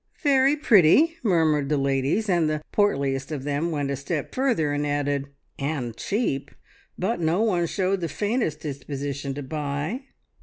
[0.23, 4.83] "Very pretty!" murmured the ladies, and the portliest of them went a step further and
[4.87, 5.27] added:
[5.59, 6.49] "And cheap!"
[6.97, 10.05] but no one showed the faintest disposition to buy.